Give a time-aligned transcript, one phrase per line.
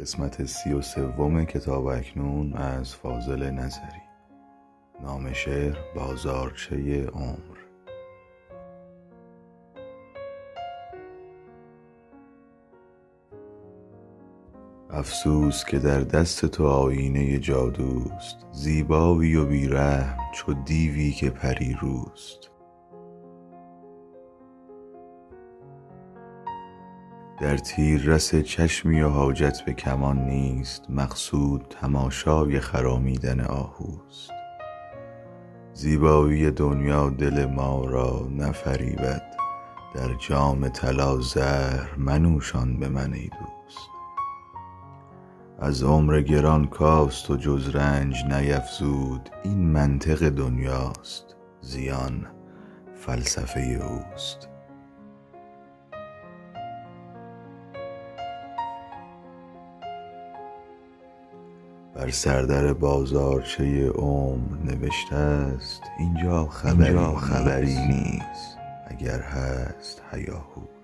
[0.00, 4.02] قسمت سی و سوم کتاب اکنون از فاضل نظری.
[5.02, 7.58] نام شعر بازارچه عمر.
[14.90, 22.49] افسوس که در دست تو آیینه جادوست زیبایی و بیرحم چو دیوی که پری روست.
[27.40, 34.30] در تیررس چشمی و حاجت به کمان نیست مقصود تماشای خرامیدن آهوست.
[35.74, 39.22] زیبایی دنیا دل ما را نفریبد
[39.94, 43.90] در جام طلا زهر منوشان به من ای دوست.
[45.58, 52.26] از عمر گران کاست و جز رنج نیفزود این منطق دنیاست زیان
[52.94, 54.49] فلسفه اوست.
[61.94, 68.58] بر سردر بازارچه عمر نوشته است اینجا خبری, خبری نیست.
[68.86, 70.79] اگر هست هیاهوست